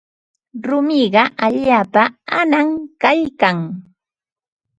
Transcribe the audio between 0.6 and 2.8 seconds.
Rumiqa allaapa anam